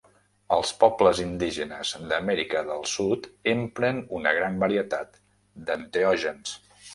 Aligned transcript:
Els 0.55 0.69
pobles 0.83 1.19
indígenes 1.23 1.91
d'Amèrica 2.11 2.63
del 2.69 2.81
Sud 2.93 3.29
empren 3.53 4.01
una 4.21 4.35
gran 4.39 4.59
varietat 4.65 5.21
d'enteògens. 5.69 6.57